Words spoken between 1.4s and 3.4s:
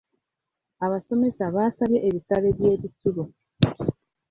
baasabye ebisale by'ebisulo.